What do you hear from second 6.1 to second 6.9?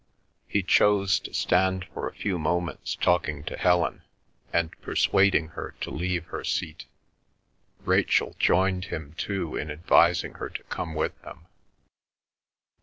her seat.